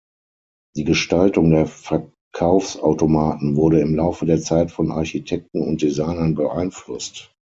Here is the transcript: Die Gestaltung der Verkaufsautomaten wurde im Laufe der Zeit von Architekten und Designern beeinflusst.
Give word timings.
Die 0.75 0.83
Gestaltung 0.83 1.51
der 1.51 1.67
Verkaufsautomaten 1.67 3.55
wurde 3.55 3.81
im 3.81 3.93
Laufe 3.95 4.25
der 4.25 4.41
Zeit 4.41 4.71
von 4.71 4.89
Architekten 4.91 5.61
und 5.61 5.83
Designern 5.83 6.33
beeinflusst. 6.33 7.31